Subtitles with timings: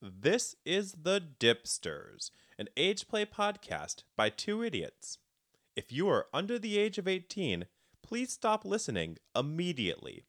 [0.00, 5.18] This is The Dipsters, an age play podcast by two idiots.
[5.74, 7.66] If you are under the age of 18,
[8.02, 10.24] please stop listening immediately.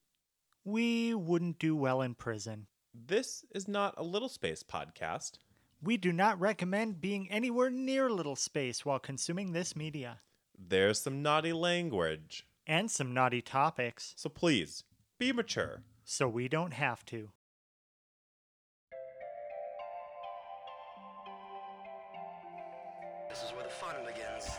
[0.65, 2.67] We wouldn't do well in prison.
[2.93, 5.33] This is not a Little Space podcast.
[5.81, 10.19] We do not recommend being anywhere near Little Space while consuming this media.
[10.57, 14.83] There's some naughty language, And some naughty topics, so please
[15.19, 15.83] be mature.
[16.03, 17.29] so we don't have to.
[23.29, 24.49] This is where the fun begins.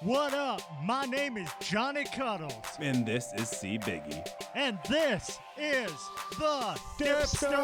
[0.00, 0.62] What up?
[0.84, 4.24] My name is Johnny Cuddles, And this is C Biggie.
[4.54, 5.90] and this is
[6.38, 7.58] the Dipsters!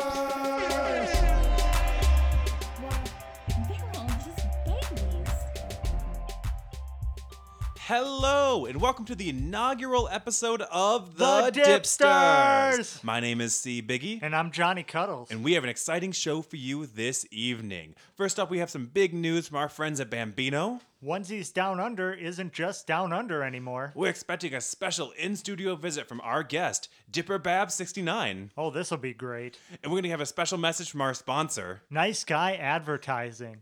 [7.87, 13.05] Hello, and welcome to the inaugural episode of The, The Dipsters!
[13.05, 14.21] My name is C Biggie.
[14.23, 15.31] And I'm Johnny Cuddles.
[15.31, 17.95] And we have an exciting show for you this evening.
[18.15, 20.81] First up, we have some big news from our friends at Bambino.
[21.05, 23.93] Onesies Down Under isn't just Down Under anymore.
[23.95, 28.49] We're expecting a special in studio visit from our guest, Dipper Bab69.
[28.57, 29.59] Oh, this'll be great.
[29.83, 31.83] And we're going to have a special message from our sponsor.
[31.91, 33.59] Nice guy advertising.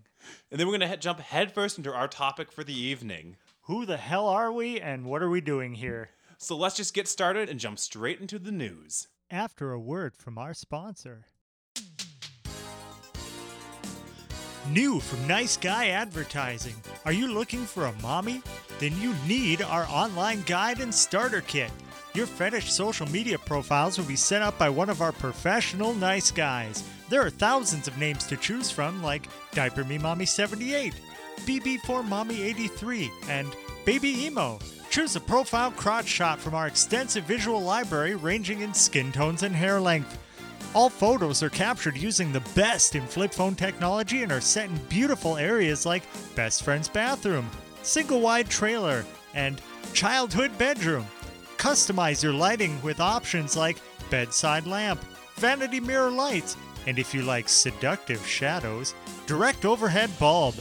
[0.53, 3.35] And then we're going to he- jump headfirst into our topic for the evening.
[3.67, 6.11] Who the hell are we and what are we doing here?
[6.37, 9.07] So let's just get started and jump straight into the news.
[9.31, 11.27] after a word from our sponsor.
[14.69, 16.75] New from Nice Guy Advertising.
[17.05, 18.43] Are you looking for a mommy?
[18.79, 21.71] Then you need our online guide and starter kit.
[22.15, 26.31] Your fetish social media profiles will be set up by one of our professional nice
[26.31, 26.85] guys.
[27.09, 30.95] There are thousands of names to choose from, like Diaper Me Mommy 78,
[31.41, 33.49] BB4 Mommy 83, and
[33.85, 34.59] Baby Emo.
[34.91, 39.55] Choose a profile crotch shot from our extensive visual library ranging in skin tones and
[39.55, 40.19] hair length.
[40.75, 44.77] All photos are captured using the best in flip phone technology and are set in
[44.89, 46.03] beautiful areas like
[46.35, 47.51] best friend's bathroom,
[47.83, 49.05] single wide trailer,
[49.35, 49.61] and
[49.93, 51.07] childhood bedroom.
[51.59, 53.79] Customize your lighting with options like
[54.11, 55.03] bedside lamp,
[55.37, 56.57] vanity mirror lights,
[56.87, 58.95] and if you like seductive shadows,
[59.27, 60.55] direct overhead bulb.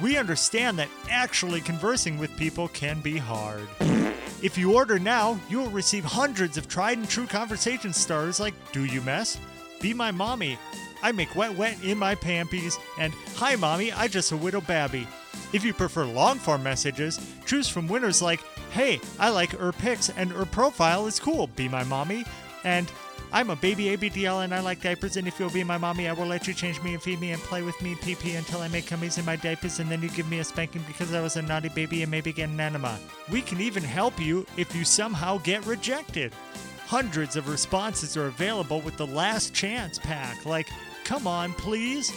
[0.00, 3.66] We understand that actually conversing with people can be hard.
[4.42, 8.54] If you order now, you will receive hundreds of tried and true conversation starters like
[8.72, 9.38] Do You Mess?
[9.80, 10.58] Be My Mommy,
[11.02, 15.06] I Make Wet Wet in My Pampies, and Hi Mommy, I Just a Widow Babby.
[15.52, 18.40] If you prefer long form messages, choose from winners like
[18.72, 22.26] Hey, I like her pics and her profile is cool, Be My Mommy,
[22.64, 22.90] and
[23.36, 26.14] I'm a baby ABDL and I like diapers, and if you'll be my mommy, I
[26.14, 28.62] will let you change me and feed me and play with me pee pee until
[28.62, 31.20] I make cummies in my diapers, and then you give me a spanking because I
[31.20, 32.98] was a naughty baby and maybe get an enema.
[33.30, 36.32] We can even help you if you somehow get rejected.
[36.86, 40.70] Hundreds of responses are available with the last chance pack, like,
[41.04, 42.10] come on, please.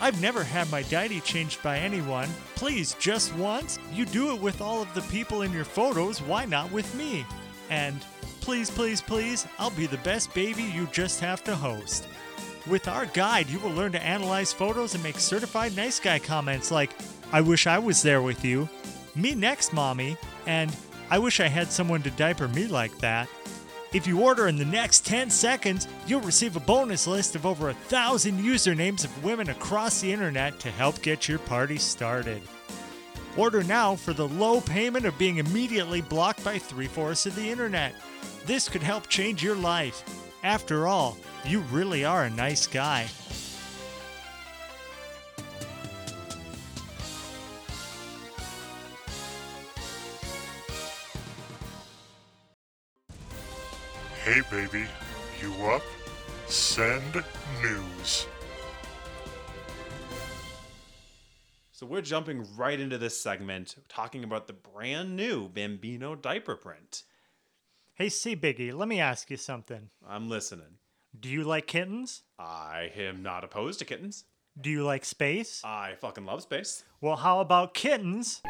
[0.00, 2.30] I've never had my diety changed by anyone.
[2.54, 3.78] Please, just once.
[3.92, 7.26] You do it with all of the people in your photos, why not with me?
[7.68, 8.02] And
[8.42, 12.06] please, please, please, I'll be the best baby you just have to host.
[12.68, 16.70] With our guide, you will learn to analyze photos and make certified nice guy comments
[16.70, 16.90] like,
[17.32, 18.68] I wish I was there with you,
[19.14, 20.16] me next, mommy,
[20.46, 20.76] and
[21.08, 23.28] I wish I had someone to diaper me like that.
[23.92, 27.68] If you order in the next 10 seconds, you'll receive a bonus list of over
[27.68, 32.42] a thousand usernames of women across the internet to help get your party started.
[33.36, 37.50] Order now for the low payment of being immediately blocked by three fourths of the
[37.50, 37.94] internet.
[38.44, 40.02] This could help change your life.
[40.42, 43.06] After all, you really are a nice guy.
[54.24, 54.86] Hey baby,
[55.40, 55.82] you up?
[56.46, 57.24] Send
[57.60, 58.26] news.
[61.72, 67.02] So we're jumping right into this segment talking about the brand new Bambino diaper print.
[67.94, 69.90] Hey, C Biggie, let me ask you something.
[70.08, 70.78] I'm listening.
[71.20, 72.22] Do you like kittens?
[72.38, 74.24] I am not opposed to kittens.
[74.58, 75.60] Do you like space?
[75.62, 76.84] I fucking love space.
[77.02, 78.40] Well, how about kittens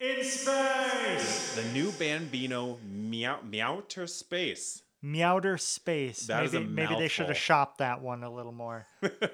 [0.00, 1.54] in space?
[1.56, 6.20] The new Bambino Meow Meowter Space Meowder space.
[6.28, 8.86] That is maybe maybe they should have shopped that one a little more.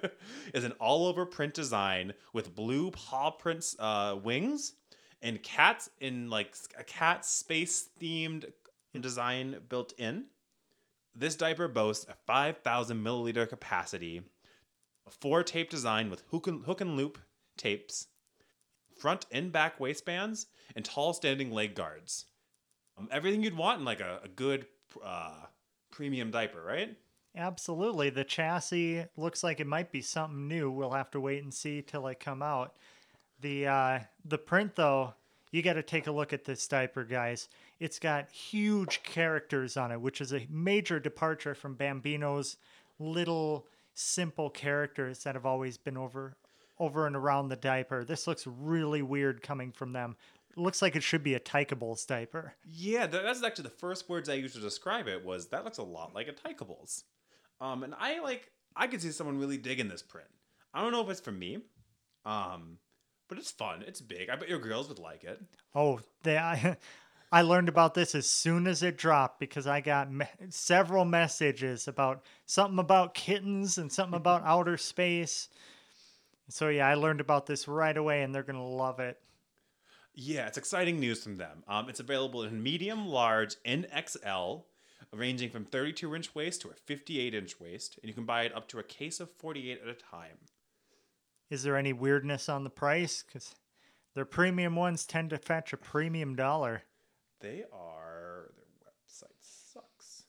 [0.54, 4.72] is an all-over print design with blue paw prints uh, wings
[5.22, 8.46] and cats in like a cat space themed
[9.00, 10.26] design built in.
[11.14, 14.22] This diaper boasts a 5,000 milliliter capacity,
[15.06, 17.19] a four tape design with hook and, hook and loop
[17.56, 18.08] tapes,
[18.98, 22.26] front and back waistbands, and tall standing leg guards.
[22.98, 24.66] Um, everything you'd want in like a, a good
[25.04, 25.44] uh,
[25.90, 26.96] premium diaper, right?
[27.37, 28.08] Absolutely.
[28.10, 30.70] The chassis looks like it might be something new.
[30.70, 32.75] We'll have to wait and see till they come out.
[33.40, 35.14] The uh, the print though,
[35.52, 37.49] you got to take a look at this diaper, guys.
[37.78, 42.56] It's got huge characters on it, which is a major departure from Bambino's
[42.99, 46.37] little simple characters that have always been over
[46.78, 48.05] over and around the diaper.
[48.05, 50.17] This looks really weird coming from them.
[50.56, 52.55] looks like it should be a Tykables diaper.
[52.70, 55.82] Yeah, that's actually the first words I used to describe it was that looks a
[55.82, 57.05] lot like a Tykables.
[57.61, 60.28] Um, and I like I could see someone really digging this print.
[60.75, 61.61] I don't know if it's for me,
[62.26, 62.78] um,
[63.28, 63.82] but it's fun.
[63.87, 64.28] It's big.
[64.28, 65.40] I bet your girls would like it.
[65.75, 66.76] Oh, they, I,
[67.37, 71.87] I learned about this as soon as it dropped because I got me- several messages
[71.87, 75.50] about something about kittens and something about outer space.
[76.49, 79.21] So yeah, I learned about this right away, and they're gonna love it.
[80.15, 81.62] Yeah, it's exciting news from them.
[81.69, 84.61] Um, it's available in medium, large, and XL,
[85.12, 88.56] ranging from 32 inch waist to a 58 inch waist, and you can buy it
[88.56, 90.38] up to a case of 48 at a time.
[91.50, 93.23] Is there any weirdness on the price?
[93.23, 93.55] Because
[94.15, 96.85] their premium ones tend to fetch a premium dollar.
[97.41, 100.25] They are their website sucks.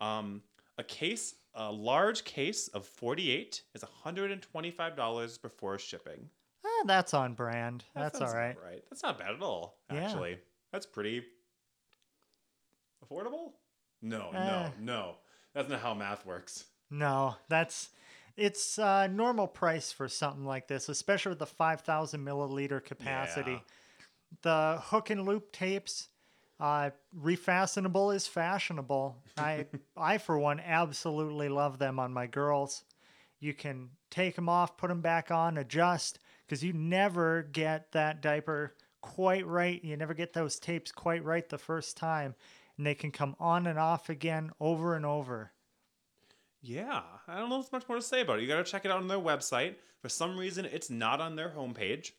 [0.00, 0.42] Um,
[0.78, 6.28] a case, a large case of 48 is $125 before shipping.
[6.64, 7.84] Ah, that's on brand.
[7.94, 8.82] That's all sounds right.
[8.90, 9.78] That's not bad at all.
[9.92, 10.04] Yeah.
[10.04, 10.38] Actually,
[10.72, 11.24] that's pretty
[13.04, 13.52] affordable.
[14.00, 14.44] No, Eh.
[14.44, 15.14] no, no.
[15.54, 16.64] That's not how math works.
[16.90, 17.90] No, that's
[18.36, 23.52] it's uh, normal price for something like this, especially with the 5,000 milliliter capacity.
[23.52, 23.58] Yeah.
[24.42, 26.08] The hook and loop tapes,
[26.62, 29.16] uh, refastenable is fashionable.
[29.36, 29.66] I,
[29.96, 32.84] I for one, absolutely love them on my girls.
[33.40, 38.22] You can take them off, put them back on, adjust, because you never get that
[38.22, 39.82] diaper quite right.
[39.82, 42.36] You never get those tapes quite right the first time,
[42.78, 45.50] and they can come on and off again over and over.
[46.60, 48.42] Yeah, I don't know if there's much more to say about it.
[48.42, 49.74] You got to check it out on their website.
[50.00, 52.12] For some reason, it's not on their homepage.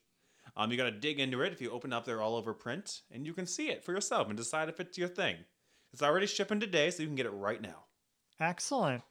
[0.56, 3.02] Um, you got to dig into it if you open up their all over print,
[3.12, 5.38] and you can see it for yourself and decide if it's your thing.
[5.92, 7.86] It's already shipping today, so you can get it right now.
[8.40, 9.02] Excellent.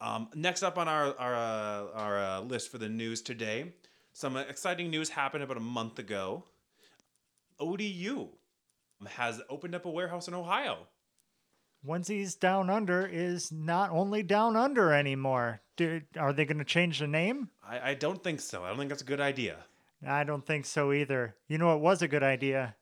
[0.00, 3.72] Um, next up on our our, uh, our uh, list for the news today,
[4.12, 6.44] some exciting news happened about a month ago.
[7.60, 8.28] ODU
[9.06, 10.86] has opened up a warehouse in Ohio.
[11.86, 15.60] Onesies Down Under is not only Down Under anymore.
[15.76, 17.50] Do, are they going to change the name?
[17.66, 18.62] I, I don't think so.
[18.62, 19.56] I don't think that's a good idea.
[20.06, 21.36] I don't think so either.
[21.48, 22.76] You know, it was a good idea.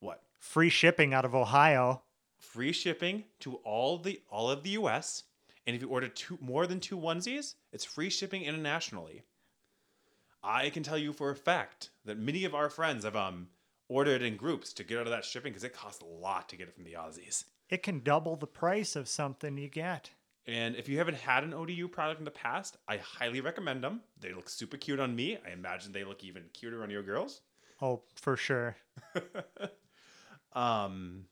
[0.00, 0.22] What?
[0.38, 2.02] Free shipping out of Ohio.
[2.38, 5.24] Free shipping to all the all of the U.S.
[5.66, 9.22] And if you order two more than two onesies, it's free shipping internationally.
[10.42, 13.48] I can tell you for a fact that many of our friends have um
[13.88, 16.56] ordered in groups to get out of that shipping because it costs a lot to
[16.56, 17.44] get it from the Aussies.
[17.68, 20.10] It can double the price of something you get.
[20.46, 24.00] And if you haven't had an ODU product in the past, I highly recommend them.
[24.20, 25.38] They look super cute on me.
[25.46, 27.42] I imagine they look even cuter on your girls.
[27.80, 28.76] Oh, for sure.
[30.54, 31.24] Um,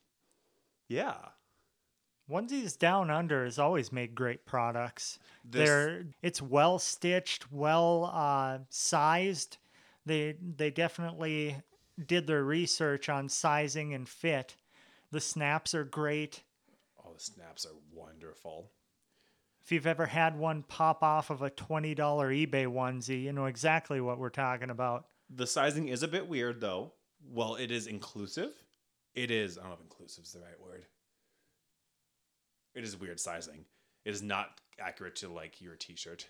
[0.89, 1.17] yeah.
[2.31, 5.19] Onesies Down Under has always made great products.
[5.45, 9.59] This- They're it's well stitched, well uh, sized.
[10.07, 11.57] They they definitely
[12.07, 14.57] did their research on sizing and fit.
[15.11, 16.43] The snaps are great.
[17.05, 18.71] Oh, the snaps are wonderful.
[19.71, 24.01] If you've ever had one pop off of a $20 eBay onesie, you know exactly
[24.01, 25.07] what we're talking about.
[25.33, 26.95] The sizing is a bit weird though.
[27.25, 28.51] Well, it is inclusive.
[29.15, 30.87] It is, I don't know if inclusive is the right word.
[32.75, 33.65] It is weird sizing.
[34.05, 36.27] It is not accurate to like your t shirt.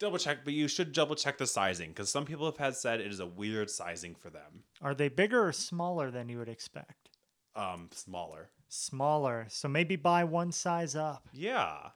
[0.00, 3.00] Double check, but you should double check the sizing because some people have had said
[3.00, 4.64] it is a weird sizing for them.
[4.80, 7.10] Are they bigger or smaller than you would expect?
[7.54, 8.48] Um, smaller.
[8.72, 9.46] Smaller.
[9.50, 11.28] So maybe buy one size up.
[11.30, 11.90] Yeah.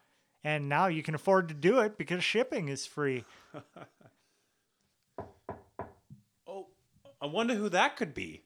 [0.45, 3.25] And now you can afford to do it because shipping is free.
[6.47, 6.69] Oh,
[7.21, 8.43] I wonder who that could be.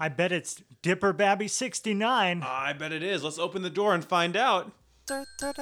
[0.00, 2.42] I bet it's Dipper Babby 69.
[2.42, 3.22] I bet it is.
[3.22, 4.72] Let's open the door and find out.
[5.06, 5.52] Dipper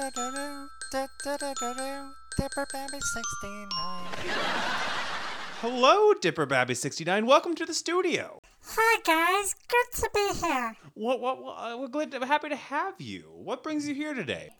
[2.71, 3.69] Babby 69.
[5.61, 7.25] Hello, Dipper Babby 69.
[7.25, 8.38] Welcome to the studio.
[8.71, 10.75] Hi guys, good to be here.
[10.93, 13.31] What, what, what, uh, we're glad to, happy to have you.
[13.33, 14.51] What brings you here today?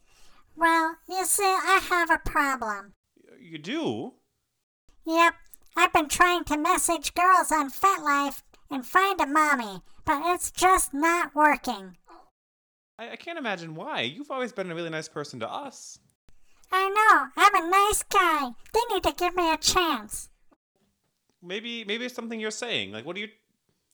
[0.56, 2.94] Well, you see, I have a problem.
[3.40, 4.14] You do?
[5.06, 5.36] Yep,
[5.78, 10.92] I've been trying to message girls on FetLife and find a mommy, but it's just
[10.92, 11.96] not working.
[12.98, 14.02] I, I can't imagine why.
[14.02, 16.00] You've always been a really nice person to us.
[16.72, 18.50] I know, I'm a nice guy.
[18.74, 20.30] They need to give me a chance.
[21.44, 22.92] Maybe, maybe it's something you're saying.
[22.92, 23.30] Like, what are you?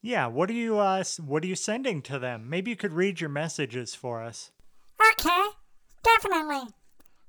[0.05, 2.47] Yeah, what are you uh what are you sending to them?
[2.47, 4.51] Maybe you could read your messages for us.
[5.01, 5.45] Okay,
[6.03, 6.69] definitely.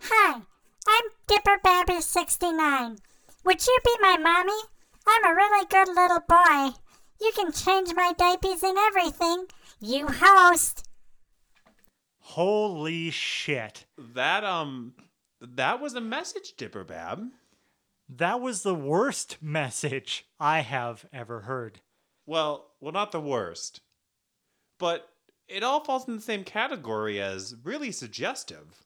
[0.03, 0.43] Hi,
[0.87, 2.99] I'm Dipper Babby 69.
[3.47, 4.61] Would you be my mommy?
[5.09, 6.77] I'm a really good little boy.
[7.19, 9.47] You can change my diapers and everything.
[9.81, 10.87] You host.
[12.19, 13.87] Holy shit.
[13.97, 14.93] That um
[15.41, 17.23] that was a message, Dipper Bab.
[18.07, 21.81] That was the worst message I have ever heard.
[22.27, 23.81] Well, well not the worst.
[24.79, 25.09] But
[25.49, 28.85] it all falls in the same category as really suggestive.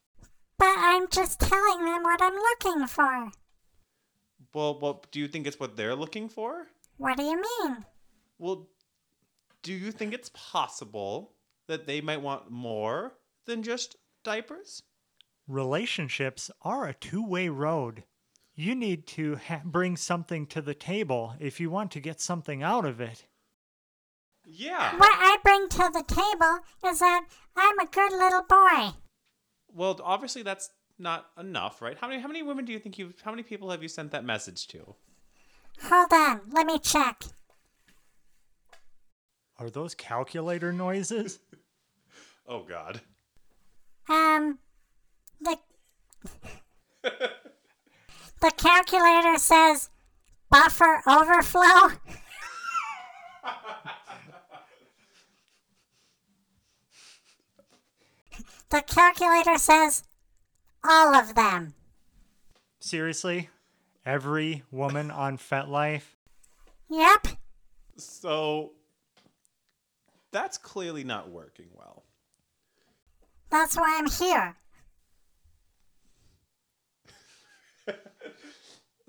[0.59, 3.31] But I'm just telling them what I'm looking for.
[4.53, 6.67] Well, well, do you think it's what they're looking for?
[6.99, 7.85] What do you mean?
[8.39, 8.69] Well,
[9.63, 11.33] do you think it's possible
[11.67, 13.15] that they might want more
[13.47, 14.83] than just diapers?
[15.49, 18.05] Relationships are a two way road.
[18.55, 22.63] You need to ha- bring something to the table if you want to get something
[22.63, 23.27] out of it.
[24.53, 24.97] Yeah.
[24.97, 26.59] What I bring to the table
[26.91, 27.27] is that
[27.57, 28.97] I'm a good little boy.
[29.73, 31.97] Well, obviously that's not enough, right?
[31.97, 34.11] How many how many women do you think you how many people have you sent
[34.11, 34.95] that message to?
[35.85, 37.23] Hold on, let me check.
[39.59, 41.39] Are those calculator noises?
[42.49, 43.01] Oh god.
[44.09, 44.59] Um,
[45.41, 45.57] the
[47.05, 49.91] the calculator says
[50.51, 51.93] buffer overflow.
[58.71, 60.05] the calculator says
[60.83, 61.75] all of them.
[62.81, 63.51] Seriously?
[64.07, 66.17] Every woman on FetLife?
[66.89, 67.27] Yep.
[67.97, 68.73] So
[70.33, 72.05] that's clearly not working well.
[73.51, 74.57] That's why I'm here.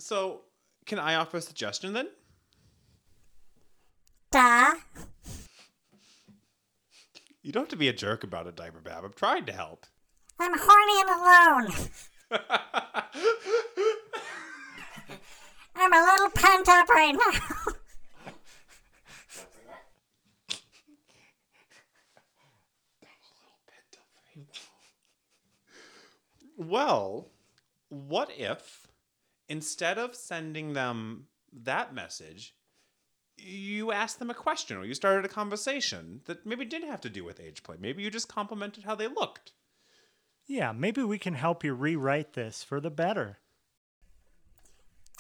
[0.02, 0.42] So,
[0.88, 2.08] can I offer a suggestion then?
[4.32, 4.74] Duh.
[7.44, 9.04] You don't have to be a jerk about it, Diaper Bab.
[9.04, 9.88] I'm trying to help.
[10.40, 11.90] I'm horny and alone.
[15.76, 17.40] I'm a little pent up right now.
[26.58, 27.32] Well,
[27.90, 28.86] what if
[29.50, 32.54] instead of sending them that message,
[33.42, 37.10] you asked them a question or you started a conversation that maybe didn't have to
[37.10, 37.76] do with age play?
[37.80, 39.54] Maybe you just complimented how they looked.
[40.48, 43.38] Yeah, maybe we can help you rewrite this for the better.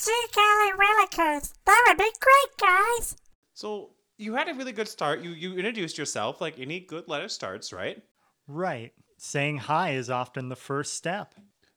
[0.03, 3.15] Gee golly willikers, that would be great, guys.
[3.53, 5.21] So you had a really good start.
[5.21, 8.01] You you introduced yourself like any good letter starts, right?
[8.47, 8.93] Right.
[9.17, 11.35] Saying hi is often the first step.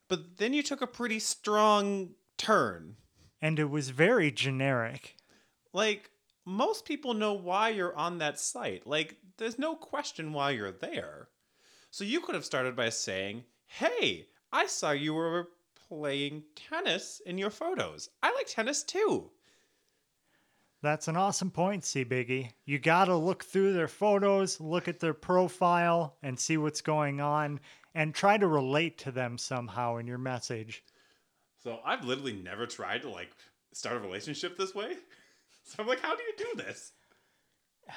[0.08, 2.96] But then you took a pretty strong turn.
[3.40, 5.16] And it was very generic.
[5.72, 6.10] Like
[6.44, 8.86] most people know why you're on that site.
[8.86, 11.28] Like there's no question why you're there.
[11.90, 15.50] So you could have started by saying, "Hey, I saw you were
[15.88, 18.10] playing tennis in your photos.
[18.22, 19.30] I like tennis too."
[20.82, 22.52] That's an awesome point, C Biggie.
[22.66, 27.60] You gotta look through their photos, look at their profile, and see what's going on,
[27.94, 30.84] and try to relate to them somehow in your message.
[31.62, 33.30] So I've literally never tried to like
[33.72, 34.98] start a relationship this way.
[35.66, 36.92] So I'm like, "How do you do this?"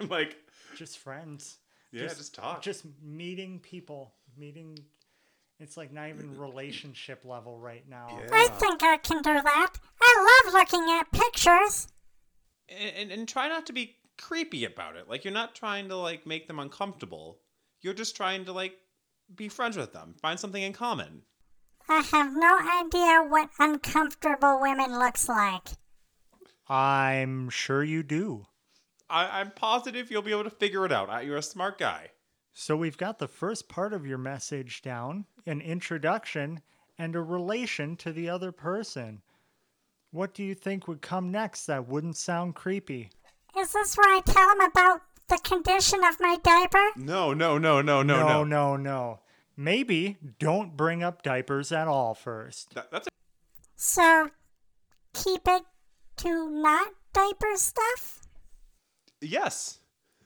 [0.00, 0.36] I'm like,
[0.76, 1.58] Just friends.
[1.90, 4.14] "Yeah, just, talk." Just meeting people.
[4.36, 4.78] Meeting.
[5.58, 8.06] It's like not even relationship level right now.
[8.10, 8.28] Yeah.
[8.32, 9.72] I think I can do that.
[10.00, 11.88] I love looking at pictures.
[12.68, 15.08] and, and and try not to be creepy about it.
[15.08, 17.38] Like you're not trying to like make them uncomfortable.
[17.80, 18.74] You're just trying to like
[19.34, 21.22] be friends with them, find something in common.
[21.88, 25.68] I have no idea what uncomfortable women looks like.
[26.68, 28.46] I'm sure you do.
[29.08, 31.24] I, I'm positive you'll be able to figure it out.
[31.24, 32.10] You're a smart guy.
[32.52, 36.60] So we've got the first part of your message down an introduction
[36.98, 39.22] and a relation to the other person.
[40.10, 43.10] What do you think would come next that wouldn't sound creepy?
[43.56, 46.90] Is this where I tell him about the condition of my diaper?
[46.96, 48.44] No, no, no, no, no, no, no.
[48.44, 49.20] no, no.
[49.60, 52.74] Maybe don't bring up diapers at all first.
[52.76, 53.10] That, that's a,
[53.74, 54.30] So,
[55.12, 55.64] keep it
[56.18, 58.20] to not diaper stuff?
[59.20, 59.80] yes.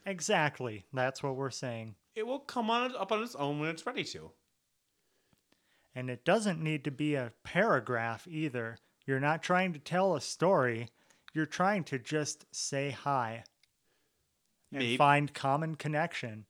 [0.05, 0.85] Exactly.
[0.93, 1.95] That's what we're saying.
[2.13, 4.31] It will come on up on its own when it's ready to.
[5.95, 8.77] And it doesn't need to be a paragraph either.
[9.07, 10.89] You're not trying to tell a story.
[11.33, 13.45] You're trying to just say hi
[14.71, 16.45] and Maybe, find common connection.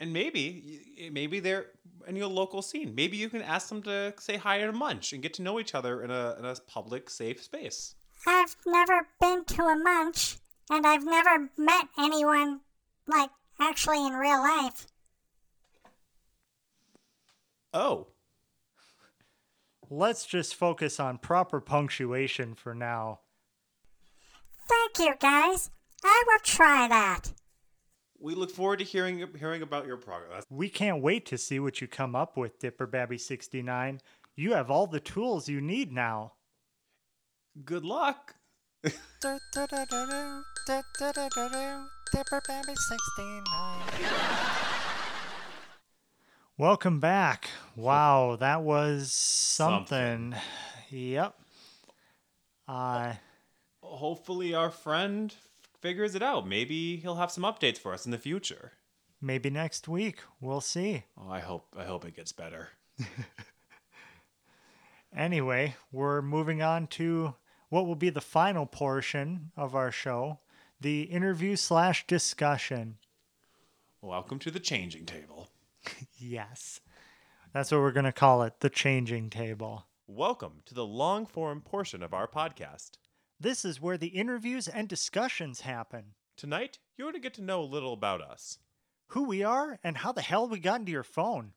[0.00, 1.66] and maybe, maybe they're
[2.08, 2.94] in your local scene.
[2.94, 5.60] Maybe you can ask them to say hi at a munch and get to know
[5.60, 7.94] each other in a in a public, safe space.
[8.26, 10.38] I've never been to a munch,
[10.70, 12.60] and I've never met anyone,
[13.06, 14.86] like, actually in real life.
[17.72, 18.08] Oh,
[19.90, 23.20] Let's just focus on proper punctuation for now.
[24.68, 25.70] Thank you, guys.
[26.04, 27.32] I will try that.
[28.20, 30.44] We look forward to hearing hearing about your progress.
[30.50, 34.00] We can't wait to see what you come up with, Dipper Babby 69.
[34.36, 36.32] You have all the tools you need now.
[37.64, 38.34] Good luck.
[38.82, 38.94] Dipper
[42.46, 43.44] Babby 69.
[46.56, 47.48] Welcome back.
[47.76, 50.34] Wow, that was something.
[50.90, 51.34] Yep.
[52.66, 53.12] Uh,
[53.80, 55.34] Hopefully, our friend
[55.80, 56.46] figures it out.
[56.46, 58.72] Maybe he'll have some updates for us in the future.
[59.20, 60.20] maybe next week.
[60.40, 61.04] We'll see.
[61.16, 62.70] Oh, I hope I hope it gets better.
[65.16, 67.34] Anyway, we're moving on to
[67.70, 70.38] what will be the final portion of our show
[70.80, 72.98] the interview slash discussion.
[74.00, 75.48] Welcome to the changing table.
[76.18, 76.80] Yes.
[77.54, 79.86] That's what we're going to call it the changing table.
[80.06, 82.90] Welcome to the long form portion of our podcast.
[83.40, 86.14] This is where the interviews and discussions happen.
[86.36, 88.58] Tonight, you're going to get to know a little about us.
[89.08, 91.52] Who we are and how the hell we got into your phone.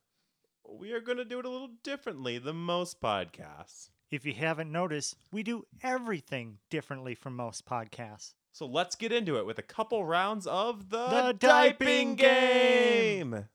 [0.69, 3.89] We are going to do it a little differently than most podcasts.
[4.11, 8.33] If you haven't noticed, we do everything differently from most podcasts.
[8.51, 12.15] So let's get into it with a couple rounds of the, The Game.
[12.15, 13.45] Game.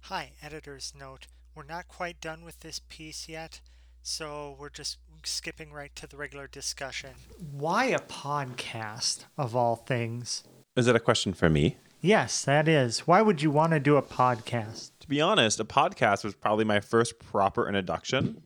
[0.00, 1.28] Hi, editor's note.
[1.54, 3.60] We're not quite done with this piece yet,
[4.06, 7.10] so we're just skipping right to the regular discussion.
[7.50, 10.44] Why a podcast, of all things?
[10.76, 11.78] Is that a question for me?
[12.00, 13.00] Yes, that is.
[13.00, 14.92] Why would you want to do a podcast?
[15.00, 18.42] To be honest, a podcast was probably my first proper introduction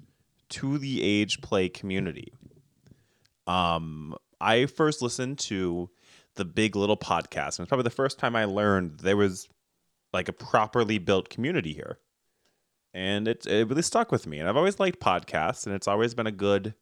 [0.50, 2.32] to the age play community.
[3.46, 5.90] Um, I first listened to
[6.36, 9.46] the Big Little podcast, and it's probably the first time I learned there was
[10.14, 11.98] like a properly built community here,
[12.92, 14.38] and it it really stuck with me.
[14.38, 16.74] And I've always liked podcasts, and it's always been a good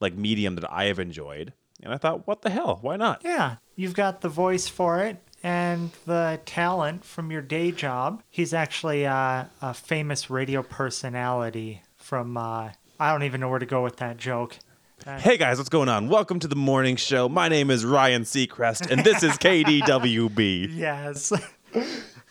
[0.00, 1.52] like medium that I have enjoyed.
[1.82, 2.78] And I thought, what the hell?
[2.82, 3.22] Why not?
[3.24, 8.22] Yeah, you've got the voice for it and the talent from your day job.
[8.28, 13.66] He's actually uh, a famous radio personality from, uh, I don't even know where to
[13.66, 14.58] go with that joke.
[15.06, 16.10] Hey guys, what's going on?
[16.10, 17.26] Welcome to the morning show.
[17.26, 20.76] My name is Ryan Seacrest, and this is KDWB.
[20.76, 21.32] Yes.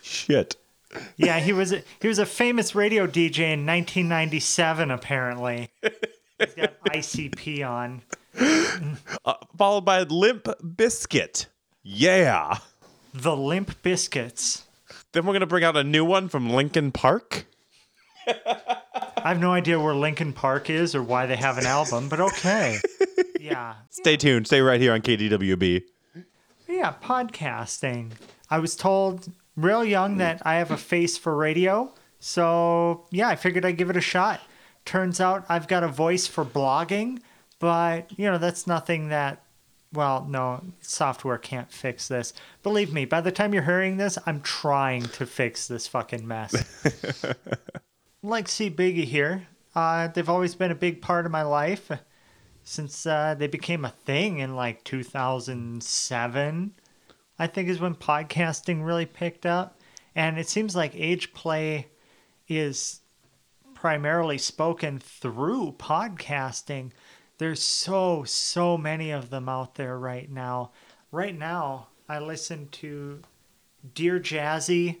[0.00, 0.54] Shit.
[1.16, 5.70] Yeah, he was a, he was a famous radio DJ in 1997 apparently.
[5.82, 8.02] He's got ICP on.
[9.24, 11.46] Uh, followed by Limp Bizkit.
[11.82, 12.58] Yeah.
[13.12, 14.62] The Limp Bizkits.
[15.12, 17.46] Then we're gonna bring out a new one from Linkin Park.
[18.26, 22.20] I have no idea where Lincoln Park is or why they have an album, but
[22.20, 22.78] okay.
[23.38, 23.74] Yeah.
[23.90, 24.46] Stay tuned.
[24.46, 25.82] Stay right here on KDWB.
[26.68, 28.12] Yeah, podcasting.
[28.48, 29.28] I was told
[29.60, 31.92] real young that I have a face for radio.
[32.18, 34.40] So, yeah, I figured I'd give it a shot.
[34.84, 37.20] Turns out I've got a voice for blogging,
[37.58, 39.42] but, you know, that's nothing that,
[39.92, 42.32] well, no, software can't fix this.
[42.62, 46.54] Believe me, by the time you're hearing this, I'm trying to fix this fucking mess.
[48.22, 49.46] like C Biggie here.
[49.74, 51.90] Uh, they've always been a big part of my life
[52.64, 56.74] since uh, they became a thing in like 2007
[57.40, 59.80] i think is when podcasting really picked up
[60.14, 61.88] and it seems like age play
[62.46, 63.00] is
[63.74, 66.92] primarily spoken through podcasting
[67.38, 70.70] there's so so many of them out there right now
[71.10, 73.20] right now i listen to
[73.94, 74.98] dear jazzy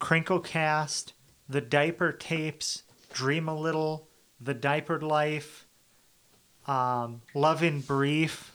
[0.00, 1.12] crinklecast
[1.48, 4.08] the diaper tapes dream a little
[4.40, 5.66] the diapered life
[6.66, 8.52] um, Love in Brief,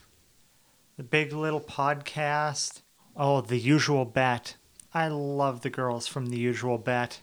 [0.96, 2.80] the Big Little Podcast.
[3.18, 4.56] Oh, The Usual Bet.
[4.92, 7.20] I love the girls from The Usual Bet.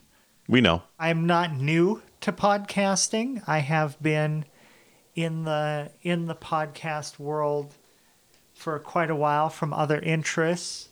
[0.48, 0.82] We know.
[0.98, 3.42] I'm not new to podcasting.
[3.46, 4.44] I have been
[5.14, 7.74] in the in the podcast world
[8.52, 10.88] for quite a while from other interests.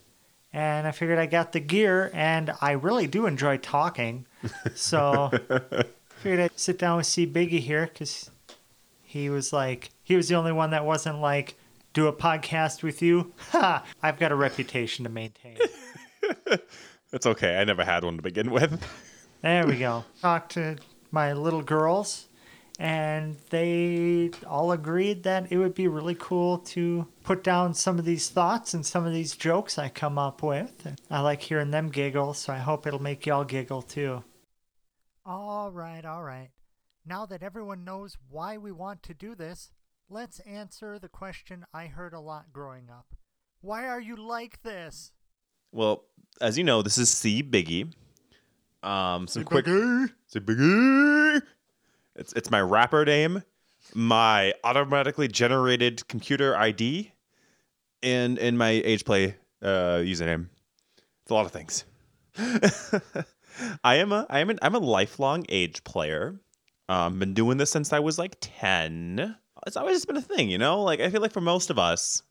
[0.52, 4.26] And I figured I got the gear and I really do enjoy talking.
[4.74, 5.30] So
[6.18, 8.30] figured I'd sit down with C Biggie here because
[9.02, 11.56] he was like he was the only one that wasn't like
[11.92, 13.32] do a podcast with you.
[13.50, 13.84] Ha!
[14.02, 15.56] I've got a reputation to maintain.
[17.12, 17.58] It's okay.
[17.58, 18.82] I never had one to begin with.
[19.42, 20.04] There we go.
[20.20, 20.76] Talk to
[21.10, 22.28] my little girls,
[22.78, 28.04] and they all agreed that it would be really cool to put down some of
[28.04, 30.70] these thoughts and some of these jokes I come up with.
[30.86, 34.22] And I like hearing them giggle, so I hope it'll make y'all giggle too.
[35.26, 36.50] All right, all right.
[37.04, 39.72] Now that everyone knows why we want to do this,
[40.12, 43.06] let's answer the question I heard a lot growing up.
[43.62, 45.12] Why are you like this?
[45.72, 46.04] Well,
[46.40, 47.92] as you know, this is C Biggie.
[48.82, 49.64] Um, some quick.
[49.64, 51.40] C biggie.
[52.16, 53.42] It's it's my rapper name,
[53.94, 57.12] my automatically generated computer ID,
[58.02, 60.48] and and my age play uh, username.
[61.22, 61.84] It's a lot of things.
[63.84, 66.40] I am a I am an, I'm a lifelong age player.
[66.88, 69.36] Um, been doing this since I was like ten.
[69.66, 70.82] It's always just been a thing, you know.
[70.82, 72.22] Like I feel like for most of us,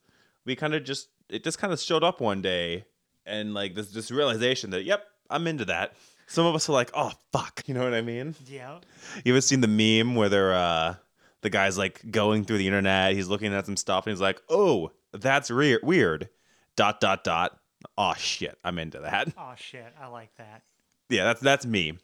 [0.45, 2.85] we kind of just it just kind of showed up one day,
[3.25, 5.93] and like this this realization that yep, I'm into that.
[6.27, 8.35] Some of us are like, oh fuck, you know what I mean?
[8.45, 8.79] Yeah.
[9.25, 10.95] You ever seen the meme where they're uh
[11.41, 14.41] the guy's like going through the internet, he's looking at some stuff and he's like,
[14.49, 16.29] "Oh, that's re- weird."
[16.75, 17.57] Dot dot dot.
[17.97, 19.33] Oh shit, I'm into that.
[19.37, 20.63] Oh shit, I like that.
[21.09, 21.97] Yeah, that's that's me.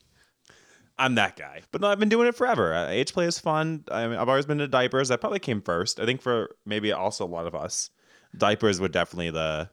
[1.00, 1.62] I'm that guy.
[1.72, 2.74] But no, I've been doing it forever.
[2.74, 3.84] Uh, age play is fun.
[3.92, 5.10] I mean, I've always been into diapers.
[5.10, 6.00] That probably came first.
[6.00, 7.90] I think for maybe also a lot of us,
[8.36, 9.70] diapers were definitely the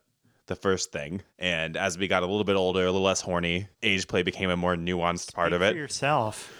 [0.46, 1.22] the first thing.
[1.38, 4.50] And as we got a little bit older, a little less horny, age play became
[4.50, 5.76] a more nuanced part of Speak it.
[5.76, 6.52] Yourself.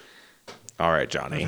[0.81, 1.46] All right, Johnny.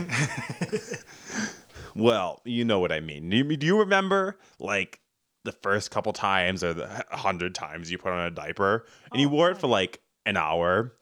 [1.97, 3.31] well, you know what I mean.
[3.31, 5.01] Do you, do you remember like
[5.45, 9.29] the first couple times or the hundred times you put on a diaper and you
[9.29, 10.93] wore it for like an hour?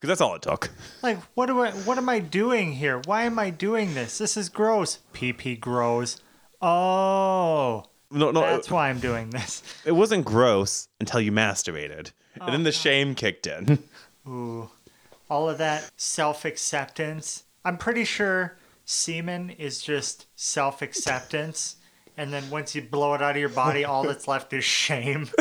[0.00, 0.70] Because that's all it took.
[1.02, 1.72] Like, what do I?
[1.72, 3.02] What am I doing here?
[3.04, 4.16] Why am I doing this?
[4.16, 5.00] This is gross.
[5.12, 6.20] Pee grows.
[6.62, 9.62] Oh, No, no, that's it, why I'm doing this.
[9.84, 13.78] it wasn't gross until you masturbated, and then the oh, shame kicked in.
[14.26, 14.70] Ooh,
[15.28, 17.44] all of that self acceptance.
[17.64, 21.76] I'm pretty sure semen is just self acceptance.
[22.16, 25.28] And then once you blow it out of your body, all that's left is shame.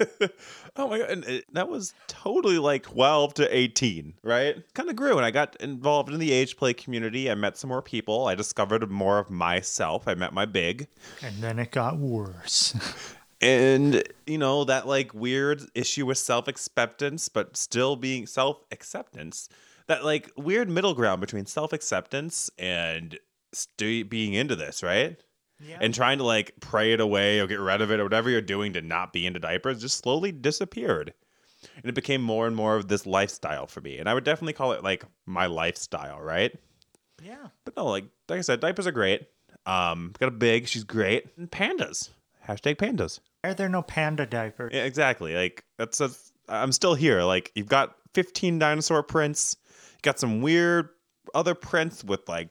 [0.76, 4.56] oh my god, and it, that was totally like 12 to 18, right?
[4.74, 7.30] Kind of grew, and I got involved in the age play community.
[7.30, 8.26] I met some more people.
[8.26, 10.08] I discovered more of myself.
[10.08, 10.88] I met my big.
[11.22, 12.74] And then it got worse.
[13.40, 19.48] and you know that like weird issue with self-acceptance but still being self-acceptance
[19.86, 23.18] that like weird middle ground between self-acceptance and
[23.52, 25.22] st- being into this right
[25.60, 25.78] Yeah.
[25.80, 28.40] and trying to like pray it away or get rid of it or whatever you're
[28.40, 31.12] doing to not be into diapers just slowly disappeared
[31.76, 34.54] and it became more and more of this lifestyle for me and i would definitely
[34.54, 36.58] call it like my lifestyle right
[37.22, 37.48] yeah.
[37.66, 39.28] but no like like i said diapers are great
[39.66, 42.08] um got a big she's great and pandas
[42.48, 44.72] hashtag pandas are there no panda diapers?
[44.74, 45.34] yeah, exactly.
[45.34, 47.22] Like that's, that's I'm still here.
[47.22, 49.56] Like you've got 15 dinosaur prints,
[49.92, 50.90] you got some weird
[51.34, 52.50] other prints with like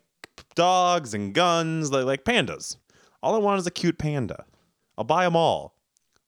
[0.56, 2.78] dogs and guns, like like pandas.
[3.22, 4.46] All I want is a cute panda.
[4.98, 5.76] I'll buy them all,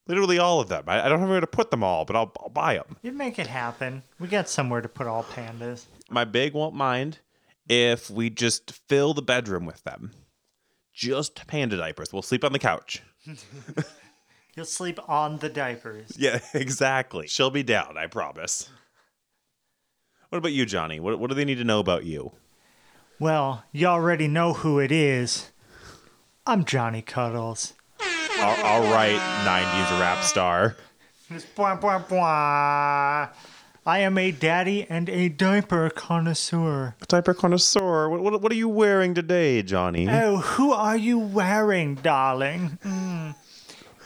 [0.08, 0.84] literally all of them.
[0.88, 2.98] I, I don't have where to put them all, but I'll I'll buy them.
[3.02, 4.04] You'd make it happen.
[4.20, 5.86] We got somewhere to put all pandas.
[6.10, 7.20] My big won't mind
[7.68, 10.12] if we just fill the bedroom with them.
[10.94, 12.12] Just panda diapers.
[12.12, 13.02] We'll sleep on the couch.
[14.56, 16.12] You'll sleep on the diapers.
[16.18, 17.28] Yeah, exactly.
[17.28, 18.70] She'll be down, I promise.
[20.30, 21.00] What about you, Johnny?
[21.00, 22.34] What, what do they need to know about you?
[23.20, 25.51] Well, you already know who it is.
[26.46, 27.74] I'm Johnny Cuddles.
[28.40, 30.76] All, all right, 90s rap star.
[31.30, 33.30] Just blah, blah, blah.
[33.86, 36.96] I am a daddy and a diaper connoisseur.
[37.00, 38.10] A Diaper connoisseur.
[38.10, 40.10] What, what, what are you wearing today, Johnny?
[40.10, 42.80] Oh, who are you wearing, darling?
[42.84, 43.36] Mm.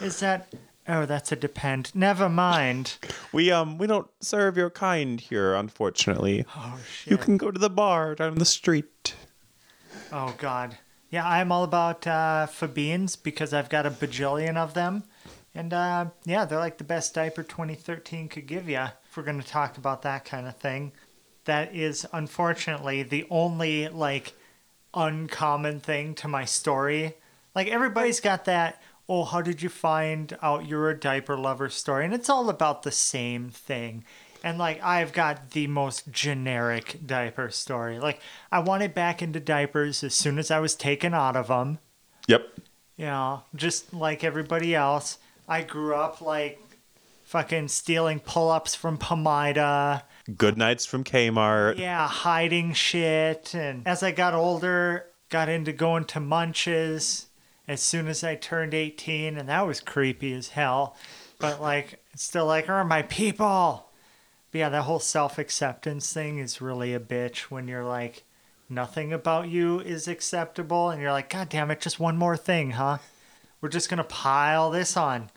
[0.02, 0.54] Is that.
[0.90, 1.96] Oh, that's a depend.
[1.96, 2.98] Never mind.
[3.32, 6.46] We um we don't serve your kind here, unfortunately.
[6.56, 7.12] Oh, shit.
[7.12, 9.16] You can go to the bar down the street.
[10.12, 10.78] Oh, God.
[11.16, 15.06] Yeah, I'm all about uh, Fabians because I've got a bajillion of them.
[15.54, 19.42] And uh, yeah, they're like the best diaper 2013 could give you if we're going
[19.42, 20.92] to talk about that kind of thing.
[21.46, 24.34] That is unfortunately the only like
[24.94, 27.14] uncommon thing to my story.
[27.56, 32.04] Like everybody's got that, oh, how did you find out you're a diaper lover story?
[32.04, 34.04] And it's all about the same thing.
[34.46, 37.98] And like I've got the most generic diaper story.
[37.98, 41.80] Like I wanted back into diapers as soon as I was taken out of them.
[42.28, 42.60] Yep.
[42.96, 45.18] You know, just like everybody else.
[45.48, 46.62] I grew up like
[47.24, 50.04] fucking stealing pull ups from Pamida.
[50.38, 51.80] Good nights from Kmart.
[51.80, 53.56] Yeah, hiding shit.
[53.56, 57.28] And as I got older, got into going to munches
[57.68, 60.96] as soon as I turned 18, and that was creepy as hell.
[61.40, 63.85] But like, it's still like, are my people?
[64.56, 68.24] But yeah, that whole self acceptance thing is really a bitch when you're like,
[68.70, 72.72] nothing about you is acceptable, and you're like, God damn it, just one more thing,
[72.72, 73.00] huh?
[73.60, 75.30] We're just gonna pile this on.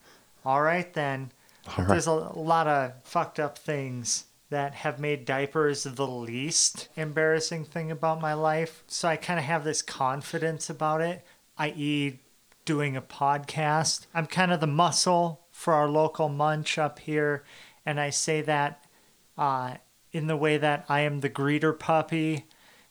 [0.44, 1.32] All right then.
[1.66, 1.88] All right.
[1.88, 7.90] There's a lot of fucked up things that have made diapers the least embarrassing thing
[7.90, 8.84] about my life.
[8.86, 11.26] So I kind of have this confidence about it,
[11.56, 12.20] i.e.,
[12.64, 14.06] doing a podcast.
[14.14, 17.42] I'm kind of the muscle for our local munch up here.
[17.84, 18.84] And I say that
[19.38, 19.74] uh,
[20.12, 22.44] in the way that I am the greeter puppy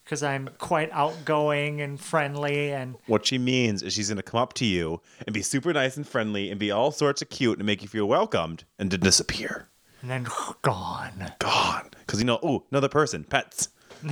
[0.04, 4.54] because I'm quite outgoing and friendly and What she means is she's gonna come up
[4.54, 7.66] to you and be super nice and friendly and be all sorts of cute and
[7.66, 9.68] make you feel welcomed and to disappear.
[10.00, 10.26] and then
[10.62, 11.32] gone.
[11.38, 11.90] Gone.
[12.00, 13.68] Because you know, oh, another person, pets.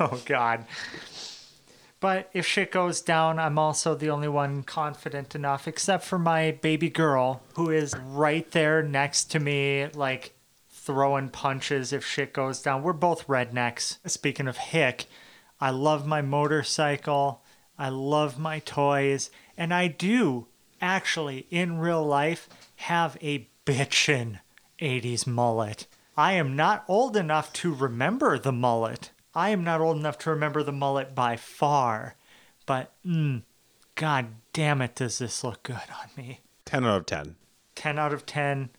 [0.00, 0.66] oh god.
[2.00, 6.52] But if shit goes down, I'm also the only one confident enough, except for my
[6.52, 10.32] baby girl, who is right there next to me, like
[10.90, 12.82] throwing punches if shit goes down.
[12.82, 13.98] We're both rednecks.
[14.10, 15.06] Speaking of hick,
[15.60, 17.44] I love my motorcycle.
[17.78, 19.30] I love my toys.
[19.56, 20.48] And I do
[20.80, 24.40] actually, in real life, have a bitchin'
[24.80, 25.86] 80s mullet.
[26.16, 29.12] I am not old enough to remember the mullet.
[29.32, 32.16] I am not old enough to remember the mullet by far.
[32.66, 33.44] But, mm,
[33.94, 36.40] god damn it, does this look good on me.
[36.64, 37.36] 10 out of 10.
[37.76, 38.70] 10 out of 10.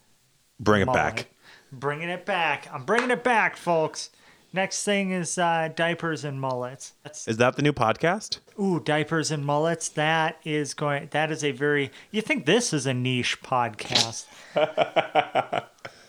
[0.60, 1.15] Bring it mullet.
[1.15, 1.28] back.
[1.71, 2.67] Bringing it back.
[2.73, 4.10] I'm bringing it back, folks.
[4.53, 6.91] Next thing is uh, diapers and mullets.
[7.03, 8.39] That's Is that the new podcast?
[8.60, 9.88] ooh diapers and mullets.
[9.89, 11.07] That is going.
[11.12, 11.89] That is a very.
[12.12, 14.25] You think this is a niche podcast?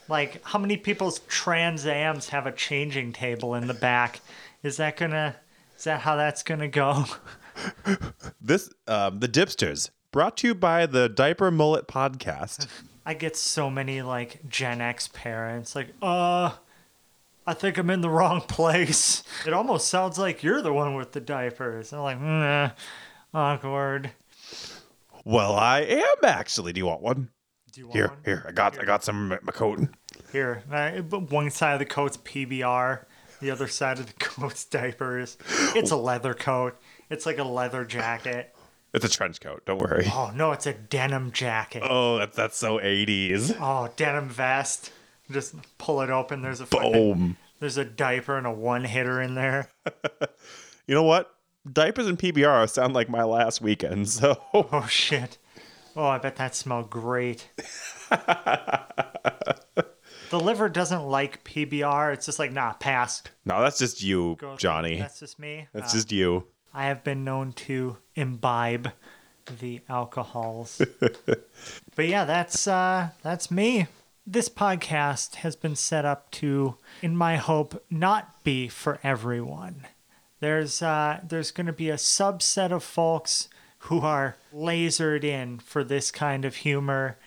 [0.08, 4.20] like how many people's Trans Ams have a changing table in the back?
[4.64, 5.36] Is that gonna?
[5.78, 7.04] Is that how that's gonna go?
[8.40, 12.68] This, um, the Dipsters, brought to you by the Diaper Mullet Podcast.
[13.06, 16.52] I get so many like Gen X parents like, uh,
[17.44, 19.24] I think I'm in the wrong place.
[19.46, 21.92] It almost sounds like you're the one with the diapers.
[21.92, 22.70] I'm like, nah,
[23.34, 24.12] awkward.
[25.24, 26.72] well, I am actually.
[26.72, 27.30] Do you want one?
[27.72, 28.18] Do you want Here, one?
[28.24, 28.44] here.
[28.46, 29.80] I got, I got some my coat.
[30.30, 33.04] Here, but one side of the coat's PBR,
[33.40, 35.36] the other side of the coat's diapers.
[35.74, 36.78] It's a leather coat.
[37.10, 38.51] It's like a leather jacket.
[38.94, 39.64] It's a trench coat.
[39.64, 40.04] Don't worry.
[40.12, 41.82] Oh no, it's a denim jacket.
[41.84, 43.56] Oh, that's that's so 80s.
[43.60, 44.92] Oh, denim vest.
[45.30, 46.42] Just pull it open.
[46.42, 47.36] There's a fucking, Boom.
[47.60, 49.70] there's a diaper and a one hitter in there.
[50.88, 51.32] You know what?
[51.72, 54.08] Diapers and PBR sound like my last weekend.
[54.08, 55.38] So Oh shit.
[55.94, 57.48] Oh, I bet that smelled great.
[60.30, 62.14] the liver doesn't like PBR.
[62.14, 63.22] It's just like, nah, pass.
[63.44, 64.98] no, that's just you, Go- Johnny.
[64.98, 65.68] That's just me.
[65.72, 66.46] That's Uh, just you.
[66.74, 68.92] I have been known to imbibe
[69.60, 70.80] the alcohols.
[71.96, 73.86] but yeah, that's uh that's me.
[74.26, 79.86] This podcast has been set up to, in my hope, not be for everyone.
[80.40, 83.48] There's uh there's gonna be a subset of folks
[83.86, 87.18] who are lasered in for this kind of humor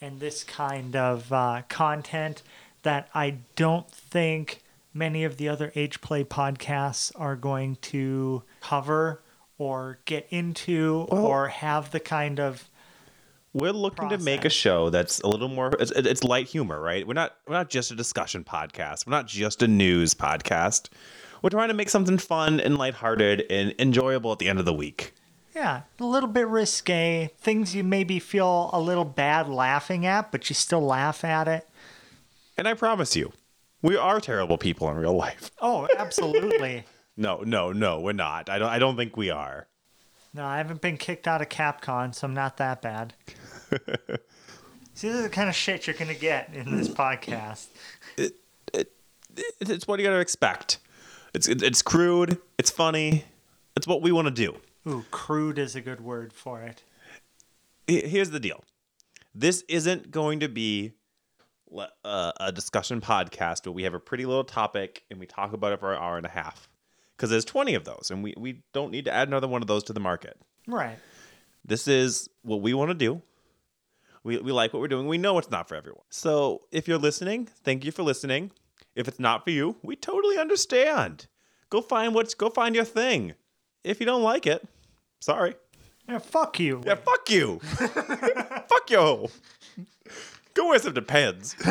[0.00, 2.42] and this kind of uh, content
[2.82, 4.62] that I don't think
[4.94, 9.22] many of the other Age Play podcasts are going to cover
[9.58, 12.68] or get into or have the kind of
[13.52, 15.72] We're looking to make a show that's a little more.
[15.78, 17.06] It's, it's light humor, right?
[17.06, 17.36] We're not.
[17.46, 19.06] We're not just a discussion podcast.
[19.06, 20.88] We're not just a news podcast.
[21.42, 24.72] We're trying to make something fun and lighthearted and enjoyable at the end of the
[24.72, 25.12] week.
[25.54, 30.48] yeah, a little bit risque, things you maybe feel a little bad laughing at, but
[30.48, 31.68] you still laugh at it.
[32.56, 33.32] And I promise you,
[33.84, 35.50] we are terrible people in real life.
[35.60, 36.84] Oh, absolutely.
[37.16, 38.50] No, no, no, we're not.
[38.50, 38.68] I don't.
[38.68, 39.66] I don't think we are.
[40.34, 43.14] No, I haven't been kicked out of Capcom, so I'm not that bad.
[44.94, 47.68] See, this is the kind of shit you're gonna get in this podcast.
[48.18, 48.34] It,
[49.60, 50.78] it's what you got to expect.
[51.32, 52.38] It's it, it's crude.
[52.58, 53.24] It's funny.
[53.76, 54.56] It's what we want to do.
[54.86, 56.82] Ooh, crude is a good word for it.
[57.86, 58.64] Here's the deal.
[59.34, 60.92] This isn't going to be
[62.04, 65.72] uh, a discussion podcast where we have a pretty little topic and we talk about
[65.72, 66.68] it for an hour and a half.
[67.16, 69.68] Because there's 20 of those, and we, we don't need to add another one of
[69.68, 70.36] those to the market.
[70.66, 70.98] Right.
[71.64, 73.22] This is what we want to do.
[74.24, 75.06] We, we like what we're doing.
[75.06, 76.02] We know it's not for everyone.
[76.10, 78.50] So if you're listening, thank you for listening.
[78.96, 81.26] If it's not for you, we totally understand.
[81.70, 83.34] Go find what's go find your thing.
[83.82, 84.66] If you don't like it,
[85.20, 85.54] sorry.
[86.08, 86.82] Yeah, fuck you.
[86.86, 87.58] Yeah, fuck you.
[88.68, 89.28] fuck you.
[90.54, 91.56] Go wear some Depends.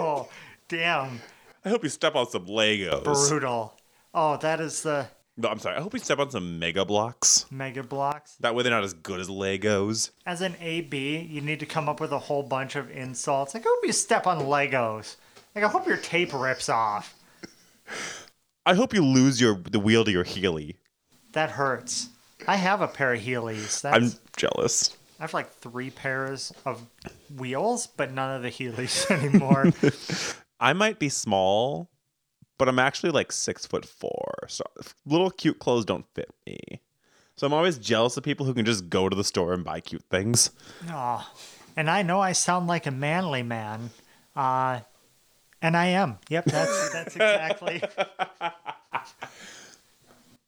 [0.00, 0.28] Oh,
[0.68, 1.20] damn.
[1.64, 3.04] I hope you step on some Legos.
[3.04, 3.74] Brutal.
[4.14, 5.76] Oh, that is the No, I'm sorry.
[5.76, 7.46] I hope you step on some Mega Bloks.
[7.50, 8.36] Mega Bloks.
[8.40, 10.10] That way they're not as good as Legos.
[10.24, 13.54] As an AB, you need to come up with a whole bunch of insults.
[13.54, 15.16] Like, I hope you step on Legos.
[15.54, 17.14] Like, I hope your tape rips off.
[18.64, 20.76] I hope you lose your the wheel to your Heely.
[21.32, 22.08] That hurts.
[22.46, 23.80] I have a pair of Heelys.
[23.80, 24.96] That's, I'm jealous.
[25.18, 26.86] I have like three pairs of
[27.36, 29.72] wheels, but none of the Heelys anymore.
[30.60, 31.88] I might be small,
[32.56, 34.34] but I'm actually like six foot four.
[34.48, 34.64] So
[35.04, 36.80] little cute clothes don't fit me.
[37.36, 39.80] So I'm always jealous of people who can just go to the store and buy
[39.80, 40.50] cute things.
[40.90, 41.28] Oh,
[41.76, 43.90] and I know I sound like a manly man.
[44.36, 44.80] Uh,
[45.62, 46.18] And I am.
[46.28, 47.82] Yep, that's that's exactly.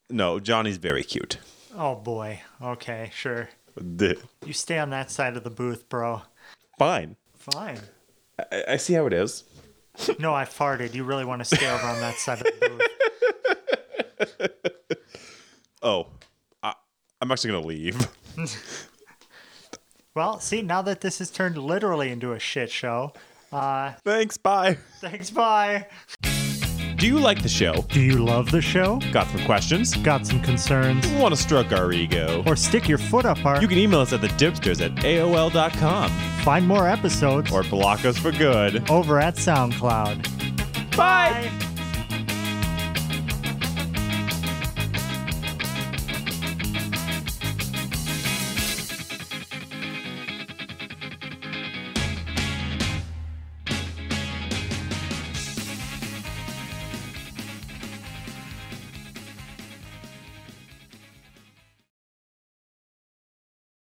[0.08, 1.38] No, Johnny's very cute.
[1.76, 2.40] oh boy.
[2.60, 3.48] Okay, sure.
[4.46, 6.22] You stay on that side of the booth, bro.
[6.78, 7.16] Fine.
[7.36, 7.80] Fine.
[8.52, 9.44] I, I see how it is.
[10.18, 10.94] No, I farted.
[10.94, 12.82] You really want to stay over on that side of the booth.
[15.82, 16.08] Oh,
[16.62, 16.74] I,
[17.22, 17.96] I'm actually gonna leave.
[20.12, 23.12] Well, see, now that this has turned literally into a shit show,
[23.52, 24.36] uh, Thanks.
[24.36, 24.76] Bye.
[25.00, 25.86] thanks, bye.
[27.00, 27.82] Do you like the show?
[27.88, 29.00] Do you love the show?
[29.10, 29.96] Got some questions?
[29.96, 31.06] Got some concerns?
[31.12, 32.42] Want to stroke our ego?
[32.46, 33.60] Or stick your foot up our.
[33.60, 36.10] You can email us at the dipsters at AOL.com
[36.40, 38.88] find more episodes or block us for good.
[38.90, 40.96] over at SoundCloud.
[40.96, 41.50] Bye.
[41.50, 41.69] Bye.